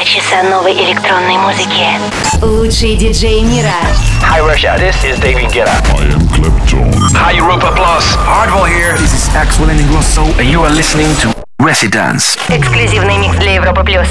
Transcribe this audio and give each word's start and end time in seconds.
Два 0.00 0.02
часа 0.04 0.42
новой 0.42 0.72
электронной 0.72 1.36
музыки. 1.36 1.86
Лучшие 2.42 2.96
диджеи 2.96 3.40
мира. 3.40 3.70
Hi 4.22 4.40
Russia, 4.40 4.76
this 4.78 4.96
is 5.04 5.18
David 5.20 5.50
Guetta. 5.52 5.70
I 5.98 6.12
am 6.12 6.26
Clapton. 6.28 6.92
Hi 7.14 7.32
Europa 7.36 7.72
Plus. 7.74 8.04
Hardwell 8.16 8.64
here. 8.64 8.96
This 8.96 9.12
is 9.14 9.34
Axel 9.34 9.66
Ingrosso. 9.68 10.24
And 10.38 10.48
you 10.48 10.62
are 10.62 10.70
listening 10.70 11.14
to 11.22 11.34
Residence. 11.58 12.38
Эксклюзивный 12.48 13.18
микс 13.18 13.36
для 13.36 13.54
Европы 13.54 13.84
плюс. 13.84 14.08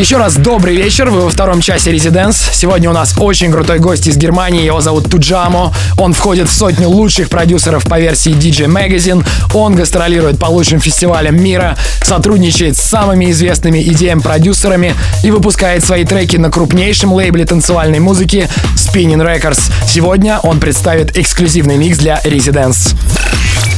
Еще 0.00 0.16
раз 0.16 0.36
добрый 0.36 0.74
вечер, 0.74 1.10
вы 1.10 1.20
во 1.20 1.28
втором 1.28 1.60
часе 1.60 1.92
Резиденс. 1.92 2.42
Сегодня 2.54 2.88
у 2.88 2.92
нас 2.94 3.14
очень 3.18 3.52
крутой 3.52 3.80
гость 3.80 4.06
из 4.06 4.16
Германии, 4.16 4.64
его 4.64 4.80
зовут 4.80 5.10
Туджамо. 5.10 5.74
Он 5.98 6.14
входит 6.14 6.48
в 6.48 6.52
сотню 6.54 6.88
лучших 6.88 7.28
продюсеров 7.28 7.84
по 7.84 8.00
версии 8.00 8.32
DJ 8.32 8.64
Magazine. 8.64 9.22
Он 9.52 9.74
гастролирует 9.74 10.38
по 10.38 10.46
лучшим 10.46 10.80
фестивалям 10.80 11.36
мира, 11.36 11.76
сотрудничает 12.02 12.78
с 12.78 12.80
самыми 12.80 13.30
известными 13.30 13.82
идеям-продюсерами 13.82 14.94
и 15.22 15.30
выпускает 15.30 15.84
свои 15.84 16.06
треки 16.06 16.38
на 16.38 16.50
крупнейшем 16.50 17.12
лейбле 17.12 17.44
танцевальной 17.44 17.98
музыки 17.98 18.48
Spinning 18.76 19.22
Records. 19.22 19.60
Сегодня 19.86 20.38
он 20.42 20.60
представит 20.60 21.18
эксклюзивный 21.18 21.76
микс 21.76 21.98
для 21.98 22.22
Резиденс. 22.24 22.94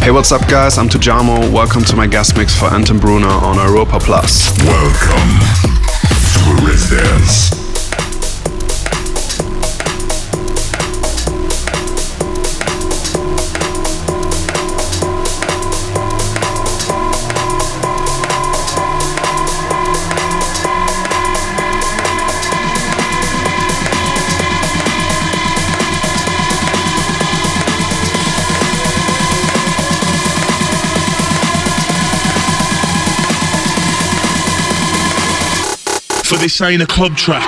Hey, 0.05 0.13
what's 0.13 0.31
up, 0.31 0.47
guys? 0.49 0.79
I'm 0.79 0.89
Tujamo. 0.89 1.51
Welcome 1.51 1.83
to 1.87 1.97
my 1.97 2.07
guest 2.07 2.37
mix 2.37 2.55
for 2.55 2.73
Anton 2.73 3.01
Bruno 3.01 3.29
on 3.29 3.57
Europa 3.57 3.99
Plus. 3.99 4.53
Welcome 4.65 5.82
Resistance. 6.51 7.62
But 36.33 36.41
this 36.41 36.63
ain't 36.63 36.81
a 36.81 36.87
club 36.87 37.15
track. 37.15 37.47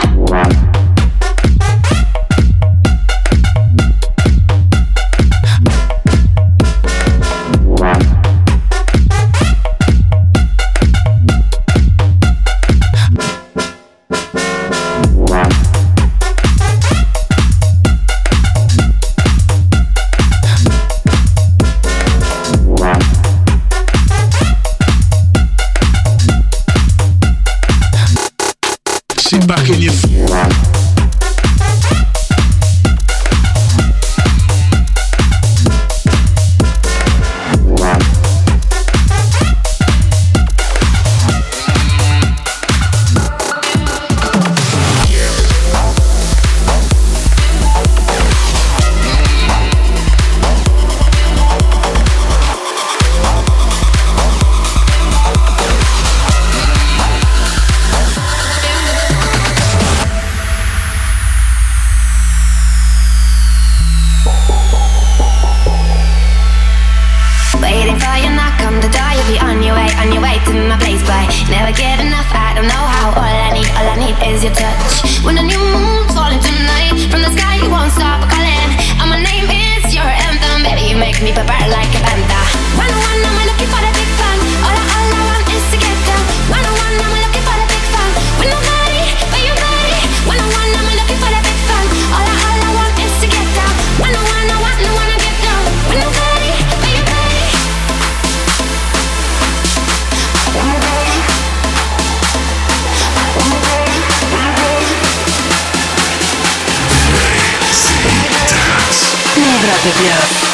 Yeah. 109.85 110.54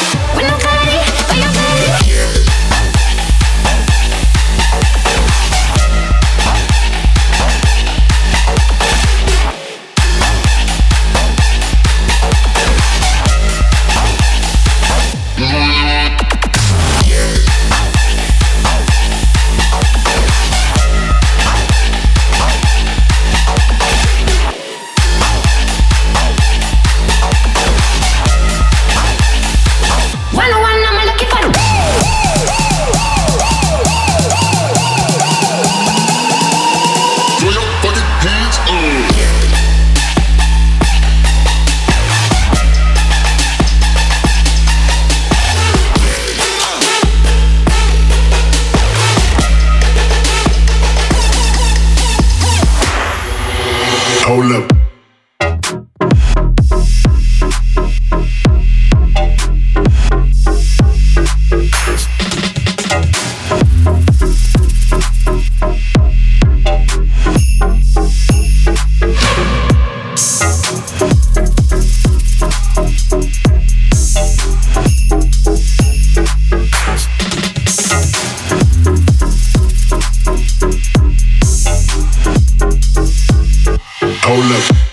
hold 84.31 84.45
up. 84.53 84.90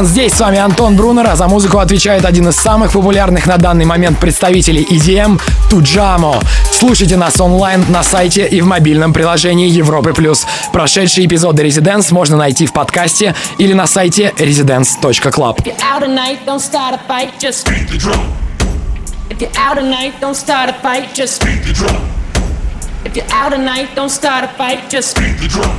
Резидент 0.00 0.08
здесь, 0.08 0.32
с 0.32 0.40
вами 0.40 0.58
Антон 0.58 0.96
Брунер, 0.96 1.26
а 1.26 1.36
за 1.36 1.46
музыку 1.46 1.78
отвечает 1.78 2.24
один 2.24 2.48
из 2.48 2.56
самых 2.56 2.92
популярных 2.92 3.46
на 3.46 3.58
данный 3.58 3.84
момент 3.84 4.18
представителей 4.18 4.82
EDM– 4.82 5.38
Туджамо. 5.70 6.40
Слушайте 6.72 7.16
нас 7.18 7.38
онлайн 7.38 7.84
на 7.88 8.02
сайте 8.02 8.46
и 8.46 8.62
в 8.62 8.66
мобильном 8.66 9.12
приложении 9.12 9.68
Европы+. 9.68 10.14
плюс. 10.14 10.46
Прошедшие 10.72 11.26
эпизоды 11.26 11.64
Residence 11.66 12.14
можно 12.14 12.38
найти 12.38 12.64
в 12.66 12.72
подкасте 12.72 13.34
или 13.58 13.74
на 13.74 13.86
сайте 13.86 14.32
residence.club. 14.38 15.58
If 15.58 15.66
you're 15.66 15.76
out 15.82 16.02
tonight, 16.02 16.38
don't 16.46 16.60
start 16.60 16.94
a 16.94 17.00
fight, 17.06 17.38
just 17.38 17.66
beat 17.68 17.86
the 17.90 17.98
drum. 17.98 18.20
If 19.28 19.42
you're 19.42 19.50
out 19.58 19.76
tonight, 19.76 20.14
don't 20.20 20.34
start 20.34 20.70
a 20.70 20.74
fight, 20.80 21.14
just 21.14 21.44
beat 21.44 21.62
the 21.62 21.74
drum. 21.74 22.00
If 23.04 23.16
you're 23.16 23.26
out 23.32 23.52
tonight, 23.52 23.94
don't 23.94 24.10
start 24.10 24.44
a 24.44 24.48
fight, 24.56 24.88
just 24.88 25.16
beat 25.16 25.36
the 25.38 25.48
drum. 25.48 25.76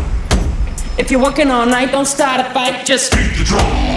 If 0.99 1.09
you're 1.09 1.23
working 1.23 1.49
all 1.49 1.65
night, 1.65 1.91
don't 1.91 2.05
start 2.05 2.39
a 2.39 2.53
fight, 2.53 2.85
just 2.85 3.11
beat 3.13 3.35
the 3.35 3.43
drum. 3.43 3.90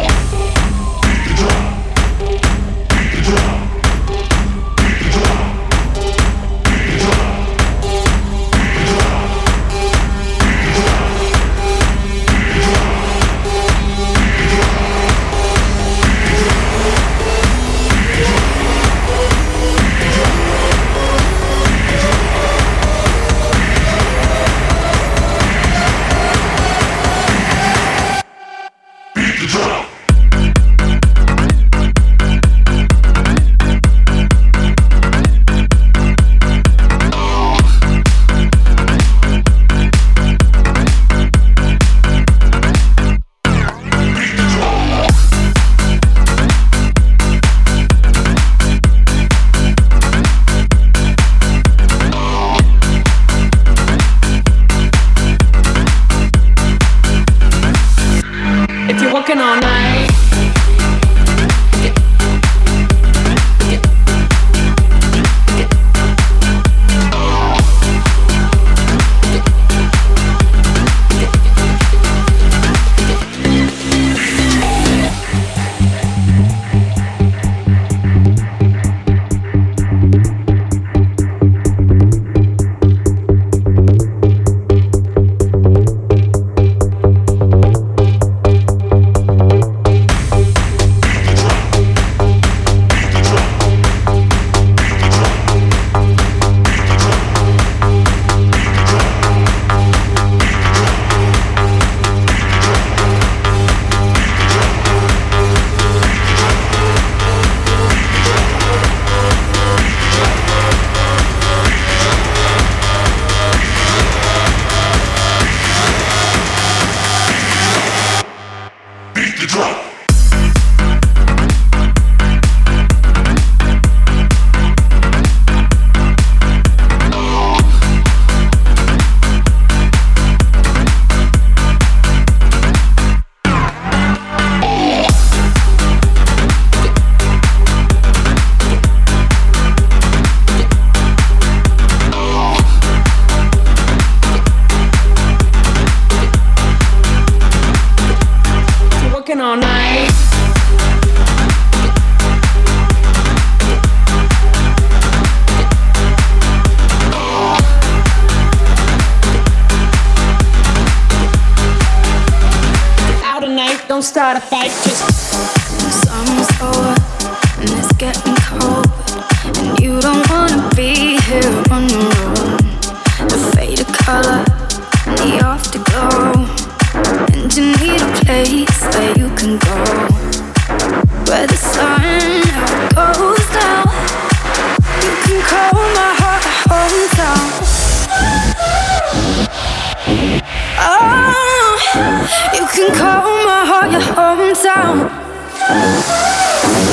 You 192.25 192.67
can 192.73 192.95
call 192.97 193.45
my 193.45 193.67
heart 193.69 193.93
your 193.93 194.01
hometown. 194.01 195.11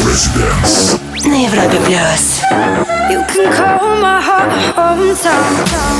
Residence. 0.05 0.99
Neurobiblios. 1.23 2.41
You 3.09 3.23
can 3.31 3.47
call 3.53 3.95
my 4.01 4.19
heart 4.19 4.51
your 4.51 4.73
hometown. 4.75 5.91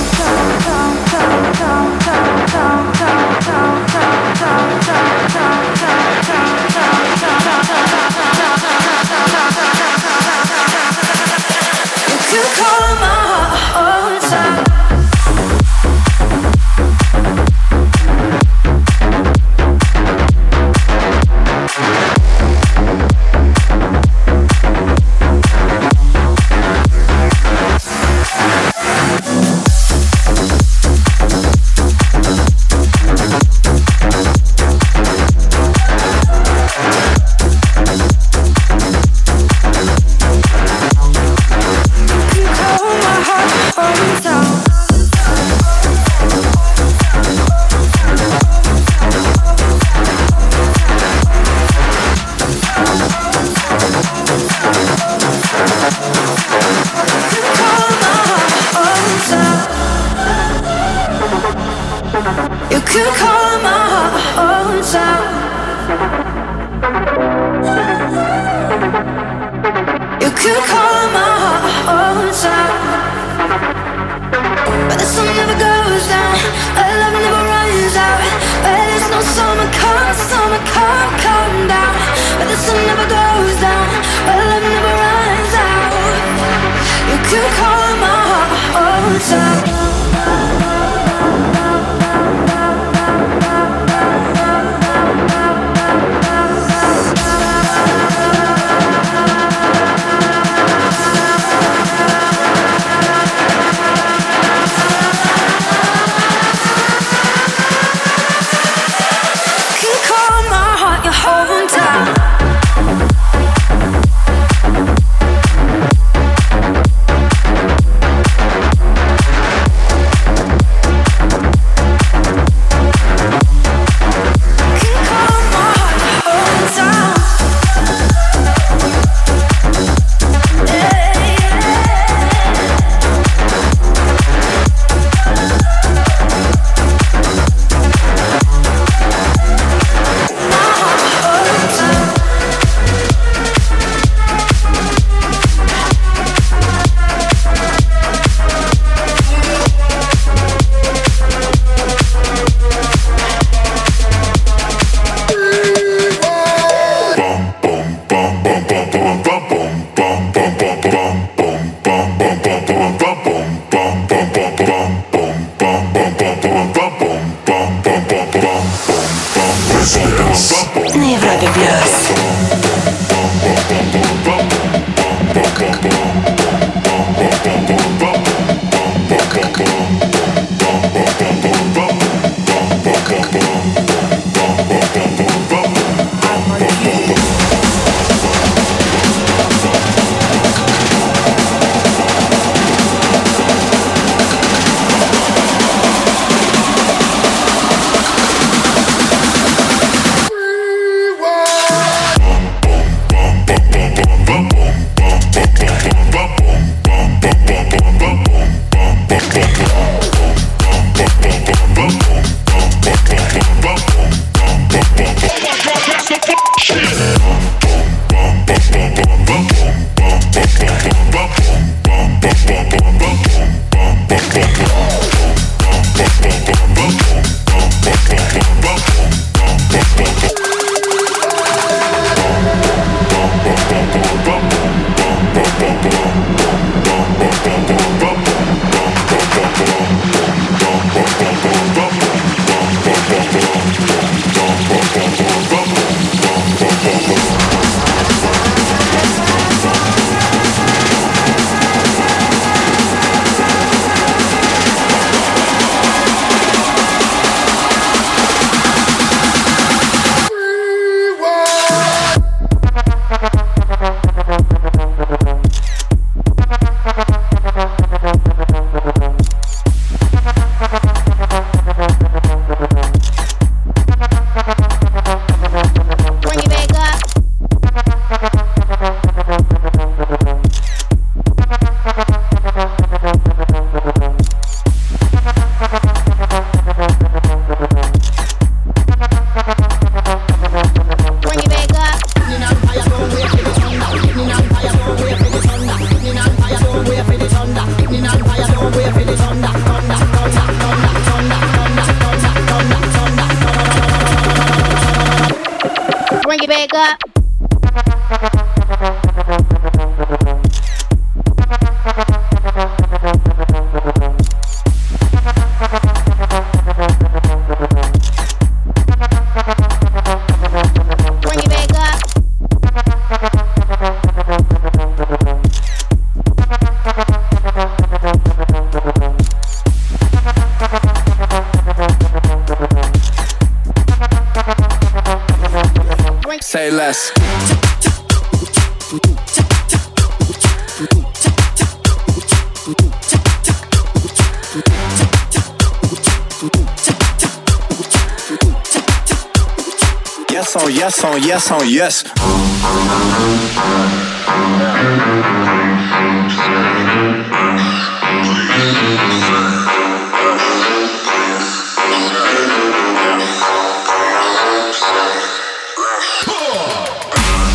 yes 351.32 351.50
on 351.50 351.62
yes. 351.66 352.04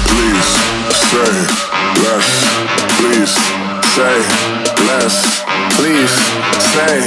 Please 0.08 0.48
say 1.10 1.32
less. 2.02 2.28
Please 2.96 3.34
say 3.94 4.55
less. 4.86 5.42
Please 5.76 6.12
say 6.74 7.00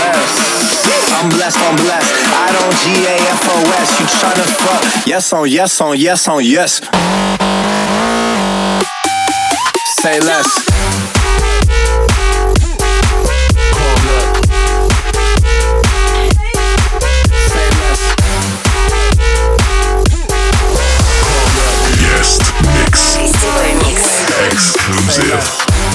less. 0.00 0.32
I'm 1.18 1.28
blessed, 1.30 1.58
I'm 1.58 1.76
blessed. 1.76 2.12
I 2.32 2.46
don't 2.54 2.74
G 2.82 2.86
A 3.06 3.16
F 3.34 3.42
O 3.48 3.56
S. 3.82 3.90
You 4.00 4.06
tryna 4.06 4.46
fuck? 4.62 5.06
Yes 5.06 5.32
on 5.32 5.48
yes 5.48 5.80
on 5.80 5.98
yes 5.98 6.28
on 6.28 6.44
yes. 6.44 6.80
Say 10.00 10.20
less. 10.20 11.17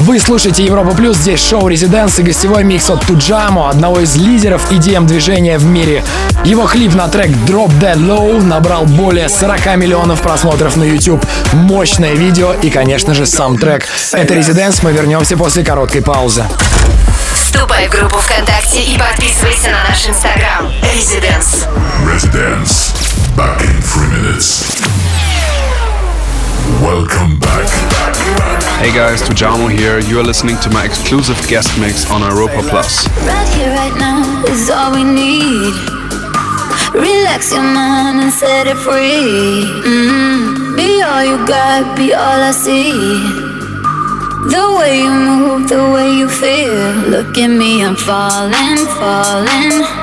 Вы 0.04 0.20
слушаете 0.20 0.66
Европа 0.66 0.94
Плюс, 0.94 1.16
здесь 1.16 1.40
шоу 1.40 1.70
Резиденс 1.70 2.20
и 2.20 2.24
гостевой 2.24 2.66
микс 2.66 2.90
от 2.90 3.06
Туджамо, 3.06 3.70
одного 3.70 4.02
из 4.02 4.18
лидеров 4.18 4.70
EDM 4.70 5.06
движения 5.06 5.58
в 5.58 5.64
мире. 5.64 6.04
Его 6.44 6.68
клип 6.68 6.94
на 6.94 7.08
трек 7.08 7.30
Drop 7.48 7.72
Dead 7.80 7.96
Low 7.96 8.44
набрал 8.44 8.84
более 8.84 9.30
40 9.30 9.78
миллионов 9.78 10.22
просмотров 10.22 10.76
на 10.76 10.84
YouTube. 10.84 11.26
Мощное 11.54 12.16
видео 12.16 12.52
и, 12.52 12.70
конечно 12.70 13.14
же, 13.14 13.26
сам 13.26 13.58
трек. 13.58 13.88
Это 14.12 14.34
Резиденс, 14.34 14.84
мы 14.84 14.92
вернемся 14.92 15.38
после 15.38 15.64
короткой 15.64 16.02
паузы. 16.02 16.44
Вступай 17.34 17.88
в 17.88 17.92
группу 17.92 18.18
ВКонтакте 18.18 18.82
и 18.82 18.98
подписывайся 18.98 19.70
на 19.70 19.88
наш 19.88 20.06
инстаграм. 20.06 20.70
Резиденс. 20.94 21.66
Residence. 22.06 22.92
Back 23.38 23.62
in 23.62 23.82
three 23.82 24.10
minutes. 24.12 24.93
Welcome 26.64 27.40
back. 27.40 27.68
Hey 28.80 28.94
guys, 28.94 29.22
Tujamo 29.22 29.70
here. 29.70 30.00
You 30.00 30.20
are 30.20 30.24
listening 30.24 30.58
to 30.62 30.70
my 30.70 30.86
exclusive 30.86 31.36
guest 31.50 31.78
mix 31.78 32.10
on 32.10 32.22
Europa 32.22 32.62
Plus. 32.70 33.08
Right 33.28 33.50
here, 33.50 33.70
right 33.70 33.96
now 34.00 34.44
is 34.48 34.70
all 34.70 34.94
we 34.94 35.04
need. 35.04 35.74
Relax 36.94 37.52
your 37.52 37.64
mind 37.64 38.22
and 38.22 38.32
set 38.32 38.68
it 38.68 38.78
free. 38.78 39.68
Mm. 39.84 40.78
Be 40.78 41.02
all 41.02 41.24
you 41.24 41.46
got, 41.46 41.98
be 41.98 42.14
all 42.14 42.40
I 42.40 42.52
see. 42.52 42.92
The 44.54 44.76
way 44.80 45.00
you 45.00 45.12
move, 45.12 45.68
the 45.68 45.92
way 45.92 46.16
you 46.16 46.30
feel. 46.30 47.10
Look 47.10 47.38
at 47.38 47.48
me, 47.48 47.84
I'm 47.84 47.96
falling, 47.96 48.86
falling. 48.96 50.03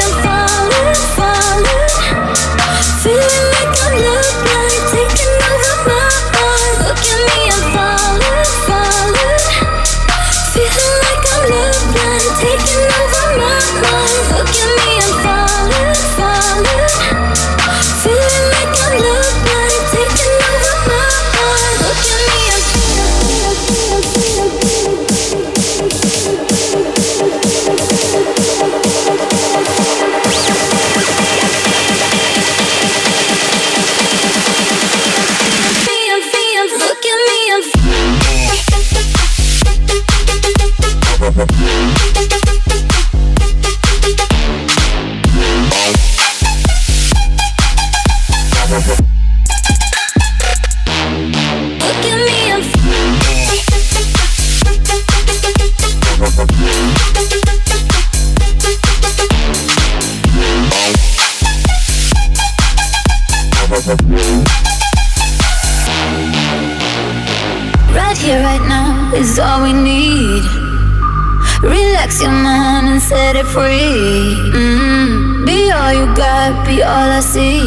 free. 73.53 74.35
Mm. 74.55 75.45
Be 75.45 75.71
all 75.71 75.93
you 75.93 76.07
got, 76.15 76.65
be 76.65 76.81
all 76.83 77.09
I 77.19 77.19
see. 77.19 77.59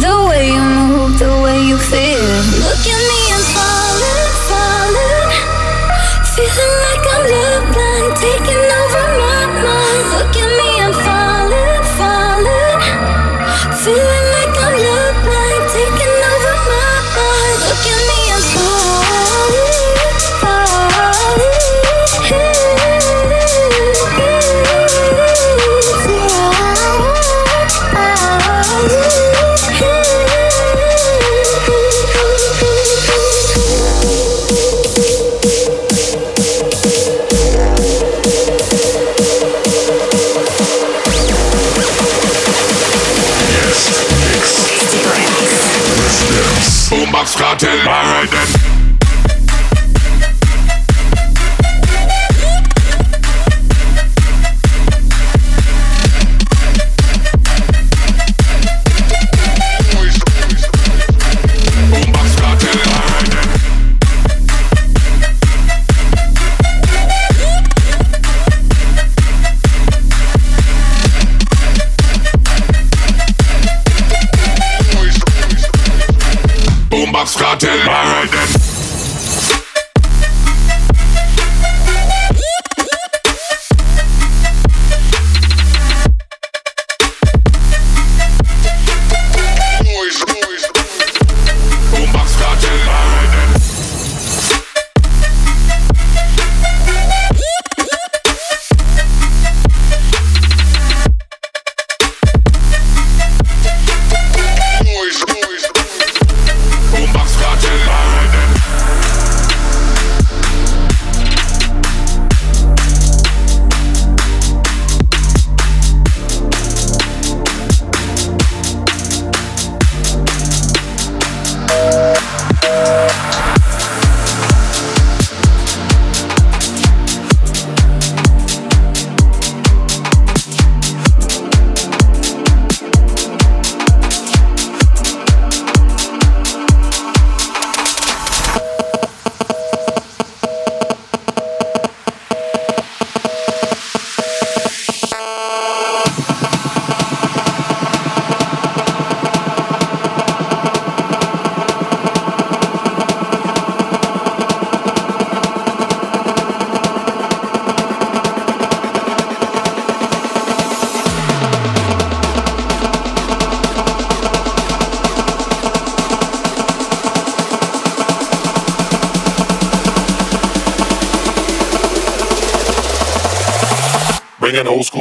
The 0.00 0.14
way 0.28 0.48
you 0.56 0.64
move, 0.88 1.18
the 1.18 1.40
way 1.44 1.58
you 1.68 1.76
feel. 1.76 2.01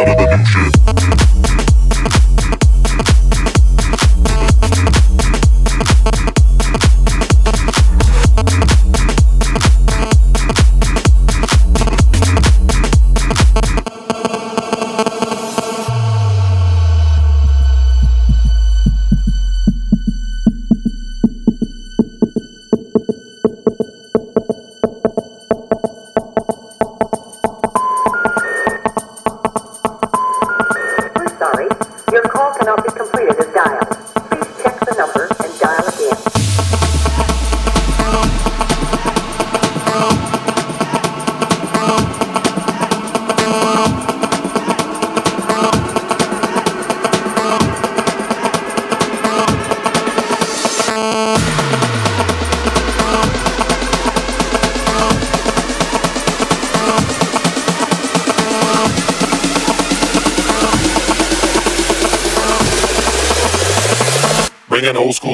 out 0.00 0.08
of 0.08 0.16
the 0.16 0.36
new 0.36 0.44
shit. 0.46 0.69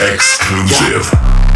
Exclusive. 0.00 1.10
Yeah. 1.12 1.49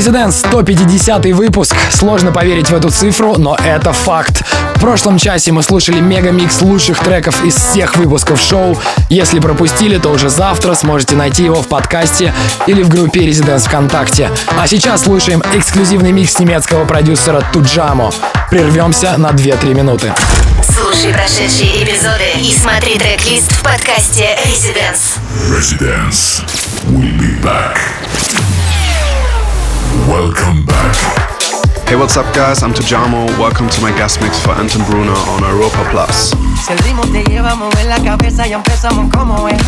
Резиденс, 0.00 0.38
150 0.38 1.26
выпуск. 1.26 1.76
Сложно 1.90 2.32
поверить 2.32 2.70
в 2.70 2.74
эту 2.74 2.88
цифру, 2.88 3.36
но 3.36 3.54
это 3.62 3.92
факт. 3.92 4.42
В 4.74 4.80
прошлом 4.80 5.18
часе 5.18 5.52
мы 5.52 5.62
слушали 5.62 6.00
мега-микс 6.00 6.62
лучших 6.62 6.98
треков 7.00 7.44
из 7.44 7.54
всех 7.54 7.96
выпусков 7.96 8.40
шоу. 8.40 8.78
Если 9.10 9.40
пропустили, 9.40 9.98
то 9.98 10.08
уже 10.08 10.30
завтра 10.30 10.72
сможете 10.72 11.16
найти 11.16 11.44
его 11.44 11.60
в 11.60 11.68
подкасте 11.68 12.32
или 12.66 12.82
в 12.82 12.88
группе 12.88 13.26
Резиденс 13.26 13.64
ВКонтакте. 13.64 14.30
А 14.58 14.66
сейчас 14.66 15.04
слушаем 15.04 15.42
эксклюзивный 15.54 16.12
микс 16.12 16.38
немецкого 16.38 16.86
продюсера 16.86 17.42
Туджамо. 17.52 18.10
Прервемся 18.48 19.18
на 19.18 19.32
2-3 19.32 19.74
минуты. 19.74 20.14
Слушай 20.62 21.12
прошедшие 21.12 21.84
эпизоды 21.84 22.24
и 22.36 22.54
смотри 22.58 22.98
трек-лист 22.98 23.52
в 23.52 23.62
подкасте 23.62 24.30
Residence. 24.46 25.18
Residence. 25.50 26.42
We'll 26.88 27.18
be 27.18 27.38
back. 27.42 27.76
Welcome 30.10 30.66
back. 30.66 31.29
Hey, 31.90 31.96
what's 31.96 32.16
up, 32.16 32.32
guys? 32.32 32.62
I'm 32.62 32.72
Tujamo. 32.72 33.26
Welcome 33.36 33.68
to 33.68 33.80
my 33.82 33.90
guest 33.90 34.22
mix 34.22 34.38
for 34.38 34.52
Anton 34.52 34.84
Bruno 34.84 35.12
on 35.34 35.42
Europa 35.42 35.84
Plus. 35.90 36.30
Si 36.64 36.72
el 36.72 36.78
ritmo 36.84 37.02
te 37.10 37.24
lleva 37.24 37.50
a 37.50 37.54
mover 37.56 37.84
la 37.86 37.98
cabeza, 38.00 38.46
ya 38.46 38.58
empezamos 38.58 39.12
como 39.12 39.48
es. 39.48 39.60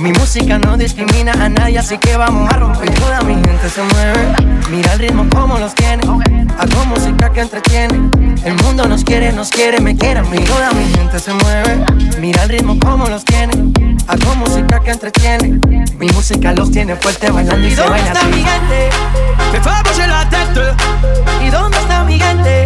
Mi 0.00 0.12
música 0.12 0.58
no 0.58 0.78
discrimina 0.78 1.32
a 1.32 1.50
nadie, 1.50 1.78
así 1.78 1.98
que 1.98 2.16
vamos 2.16 2.50
a 2.50 2.56
romper. 2.56 2.88
Toda 2.94 3.20
mi 3.20 3.34
gente 3.34 3.68
se 3.68 3.82
mueve. 3.82 4.34
Mira 4.70 4.94
el 4.94 4.98
ritmo 4.98 5.28
como 5.28 5.58
los 5.58 5.74
tiene. 5.74 6.02
Hago 6.58 6.84
música 6.86 7.30
que 7.30 7.40
entretiene. 7.42 8.00
El 8.46 8.54
mundo 8.64 8.88
nos 8.88 9.04
quiere, 9.04 9.30
nos 9.34 9.50
quiere, 9.50 9.78
me 9.78 9.94
quiere 9.94 10.20
a 10.20 10.22
mí. 10.22 10.38
Toda 10.38 10.72
mi 10.72 10.90
gente 10.94 11.18
se 11.18 11.34
mueve. 11.34 11.84
Mira 12.18 12.44
el 12.44 12.48
ritmo 12.48 12.78
como 12.80 13.08
los 13.08 13.26
tiene. 13.26 13.52
Hago 14.08 14.34
música 14.36 14.80
que 14.80 14.90
entretiene. 14.90 15.60
Mi 15.98 16.06
música 16.12 16.54
los 16.54 16.70
tiene 16.70 16.96
fuerte 16.96 17.30
bailando 17.30 17.68
y, 17.68 17.72
se 17.72 17.82
baila. 17.82 18.06
está 18.06 18.24
mi 18.24 18.42
gente? 18.42 18.88
Me 19.52 19.60
fais 19.60 19.82
bouger 19.82 20.08
la 20.08 20.26
tête. 20.30 21.02
¿Y 21.42 21.50
dónde 21.50 21.76
está 21.78 22.04
mi 22.04 22.18
gente? 22.18 22.64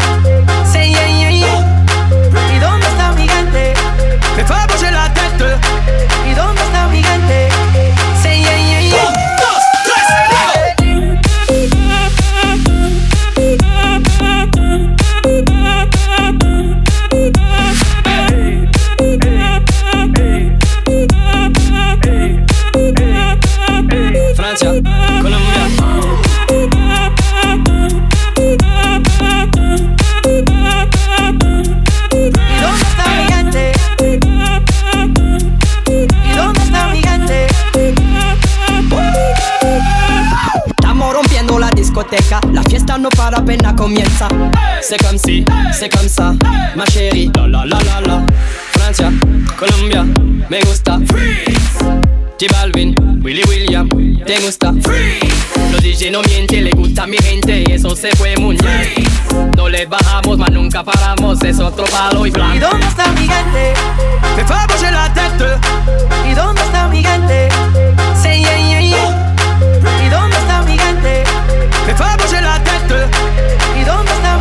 La 42.99 42.99
fiesta 42.99 42.99
no 42.99 43.09
para 43.11 43.39
apenas 43.39 43.75
comienza. 43.75 44.29
C'est 44.81 45.03
comme 45.03 45.19
si, 45.19 45.45
c'est 45.73 45.89
comme 45.89 46.09
ça, 46.09 46.35
ma 46.77 46.85
chérie. 46.87 47.31
La 47.37 47.47
la 47.47 47.65
la 47.65 47.79
la 47.79 48.01
la. 48.01 48.27
Francia, 48.73 49.11
Colombia, 49.57 50.05
me 50.51 50.61
gusta. 50.61 50.99
Freeze. 51.07 51.79
J 52.39 52.49
Balvin, 52.53 52.95
Willy 53.23 53.43
William, 53.49 53.89
te 54.27 54.39
gusta. 54.41 54.73
Freeze. 54.83 55.35
Los 55.73 55.83
DJ 55.83 56.11
no 56.11 56.23
mienten, 56.23 56.65
le 56.65 56.71
gusta 56.73 57.05
a 57.05 57.07
mi 57.07 57.17
gente 57.19 57.65
y 57.67 57.73
eso 57.73 57.95
se 57.97 58.11
fue 58.17 58.37
muy 58.39 58.57
bien. 58.57 59.05
No 59.57 59.69
le 59.69 59.87
bajamos, 59.87 60.39
mas 60.39 60.51
nunca 60.53 60.83
paramos, 60.85 61.43
es 61.43 61.59
otro 61.59 61.85
palo 61.85 62.25
y 62.27 62.29
¿Y 62.29 62.33
blanco. 62.33 62.67
dónde 62.71 62.87
está 62.87 63.11
mi 63.13 63.27
gente? 63.29 63.75
Me 64.37 64.43
bouger 64.43 64.93
la 64.93 65.13
tête. 65.13 65.45
¿Y 66.31 66.35
dónde 66.35 66.63
está 66.63 66.89
mi 66.89 67.03
gente? 67.03 67.49
Say 68.23 68.41
yeah, 68.41 68.59
yeah, 68.59 68.81
yeah. 68.81 70.07
¿Y 70.07 70.09
dónde 70.11 70.37
está 70.37 70.63
mi 70.63 70.79
gente? 70.79 71.25
Me 71.87 71.93
bouger 71.95 72.03
la 72.03 72.17
tête. 72.19 72.37
¿Y 72.37 72.46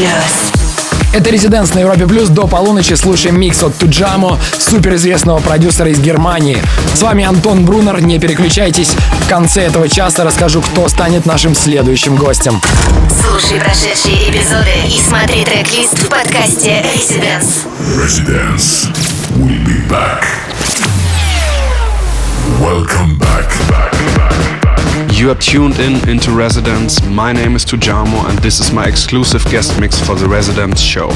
Плюс. 0.00 1.10
Это 1.12 1.28
Резиденс 1.28 1.74
на 1.74 1.80
Европе 1.80 2.06
Плюс. 2.06 2.30
До 2.30 2.46
полуночи 2.46 2.94
слушаем 2.94 3.38
микс 3.38 3.62
от 3.62 3.76
Туджамо, 3.76 4.38
суперизвестного 4.58 5.40
продюсера 5.40 5.90
из 5.90 6.00
Германии. 6.00 6.56
С 6.94 7.02
вами 7.02 7.22
Антон 7.22 7.66
Брунер. 7.66 8.00
Не 8.00 8.18
переключайтесь. 8.18 8.92
В 9.26 9.28
конце 9.28 9.60
этого 9.60 9.90
часа 9.90 10.24
расскажу, 10.24 10.62
кто 10.62 10.88
станет 10.88 11.26
нашим 11.26 11.54
следующим 11.54 12.16
гостем. 12.16 12.62
Слушай 13.10 13.60
прошедшие 13.60 14.30
эпизоды 14.30 14.72
и 14.86 14.98
смотри 15.06 15.44
трек-лист 15.44 15.98
в 15.98 16.08
подкасте 16.08 16.82
Residence. 16.94 17.66
Residence. 17.98 18.88
We'll 19.36 19.62
be 19.66 19.86
back. 19.86 20.24
Welcome 22.58 23.18
back, 23.18 23.50
back. 23.68 23.99
You 25.20 25.30
are 25.30 25.34
tuned 25.34 25.78
in 25.78 26.08
into 26.08 26.30
Residence. 26.30 27.04
My 27.04 27.30
name 27.30 27.54
is 27.54 27.62
Tujamo, 27.62 28.26
and 28.30 28.38
this 28.38 28.58
is 28.58 28.72
my 28.72 28.86
exclusive 28.86 29.44
guest 29.50 29.78
mix 29.78 30.00
for 30.00 30.14
the 30.14 30.26
Residence 30.26 30.80
show. 30.80 31.10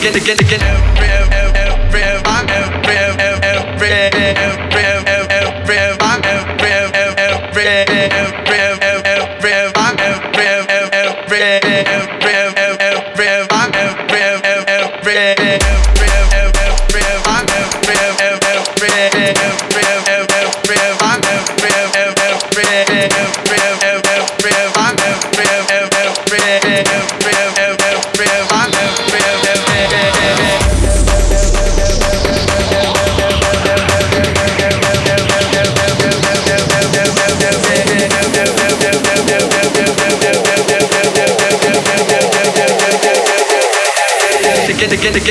again, 0.00 0.16
again, 0.16 0.38
again. 0.40 0.79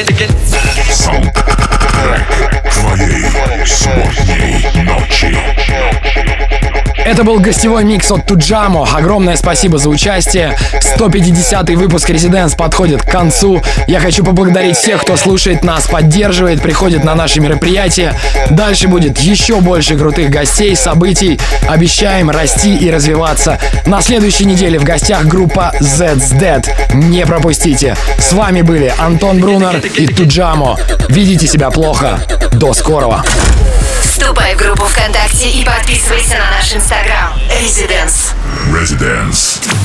get, 0.06 0.18
get, 0.18 0.29
Это 7.20 7.28
был 7.28 7.40
гостевой 7.42 7.84
микс 7.84 8.10
от 8.12 8.26
Туджамо. 8.26 8.88
Огромное 8.96 9.36
спасибо 9.36 9.78
за 9.78 9.90
участие. 9.90 10.58
150-й 10.98 11.76
выпуск 11.76 12.10
Резиденс 12.10 12.56
подходит 12.56 13.02
к 13.04 13.12
концу. 13.12 13.62
Я 13.88 14.00
хочу 14.00 14.24
поблагодарить 14.24 14.78
всех, 14.78 15.02
кто 15.02 15.18
слушает 15.18 15.62
нас, 15.62 15.86
поддерживает, 15.86 16.62
приходит 16.62 17.04
на 17.04 17.16
наши 17.16 17.42
мероприятия. 17.42 18.18
Дальше 18.52 18.88
будет 18.88 19.20
еще 19.20 19.60
больше 19.60 19.98
крутых 19.98 20.30
гостей, 20.30 20.74
событий. 20.78 21.38
Обещаем 21.68 22.30
расти 22.30 22.78
и 22.78 22.90
развиваться. 22.90 23.60
На 23.86 24.02
следующей 24.02 24.46
неделе 24.46 24.80
в 24.80 24.86
гостях 24.86 25.26
группа 25.26 25.74
Z's 25.82 26.40
Dead. 26.40 26.66
Не 26.94 27.26
пропустите. 27.26 27.98
С 28.18 28.32
вами 28.32 28.62
были 28.62 28.94
Антон 28.98 29.42
Брунер 29.42 29.82
и 29.98 30.08
Туджамо. 30.08 30.80
Ведите 31.10 31.48
себя 31.48 31.70
плохо. 31.70 32.18
До 32.54 32.74
скорого. 32.74 33.26
Вступай 34.02 34.54
в 34.56 34.58
группу 34.58 34.86
ВКонтакте 34.86 35.29
и 35.48 35.64
подписывайся 35.64 36.38
на 36.38 36.52
наш 36.52 36.74
инстаграм. 36.74 37.34
Residence. 37.62 38.34
Residence. 38.72 39.79